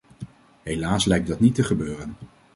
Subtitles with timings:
[0.63, 2.15] Helaas lijkt dat niet te gebeuren.